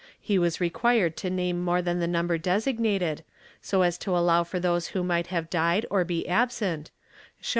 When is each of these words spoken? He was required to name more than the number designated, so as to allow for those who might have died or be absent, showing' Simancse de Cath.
He 0.19 0.39
was 0.39 0.59
required 0.59 1.15
to 1.17 1.29
name 1.29 1.63
more 1.63 1.79
than 1.79 1.99
the 1.99 2.07
number 2.07 2.39
designated, 2.39 3.23
so 3.61 3.83
as 3.83 3.99
to 3.99 4.17
allow 4.17 4.43
for 4.43 4.59
those 4.59 4.87
who 4.97 5.03
might 5.03 5.27
have 5.27 5.47
died 5.47 5.85
or 5.91 6.03
be 6.03 6.27
absent, 6.27 6.89
showing' 6.89 7.01
Simancse 7.05 7.35
de 7.35 7.43
Cath. 7.43 7.49